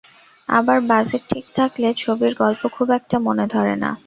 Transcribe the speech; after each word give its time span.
আবার 0.49 0.77
বাজেট 0.89 1.23
ঠিক 1.31 1.45
থাকলে 1.55 1.87
ছবির 1.97 2.33
গল্প 2.35 2.61
খুব 2.67 2.87
একটা 2.97 3.17
মনে 3.19 3.45
ধরে 3.53 3.75
না। 3.83 3.91